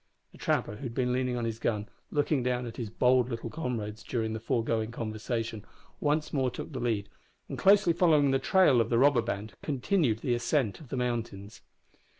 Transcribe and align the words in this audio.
The 0.31 0.39
trapper, 0.39 0.77
who 0.77 0.81
had 0.81 0.95
been 0.95 1.13
leaning 1.13 1.37
on 1.37 1.45
his 1.45 1.59
gun, 1.59 1.87
looking 2.09 2.41
down 2.41 2.65
at 2.65 2.77
his 2.77 2.89
bold 2.89 3.29
little 3.29 3.51
comrades 3.51 4.01
during 4.01 4.33
the 4.33 4.39
foregoing 4.39 4.89
conversation, 4.89 5.63
once 5.99 6.33
more 6.33 6.49
took 6.49 6.71
the 6.73 6.79
lead, 6.79 7.07
and, 7.47 7.55
closely 7.55 7.93
following 7.93 8.31
the 8.31 8.39
trail 8.39 8.81
of 8.81 8.89
the 8.89 8.97
robber 8.97 9.21
band, 9.21 9.53
continued 9.61 10.17
the 10.21 10.33
ascent 10.33 10.79
of 10.79 10.89
the 10.89 10.97
mountains. 10.97 11.61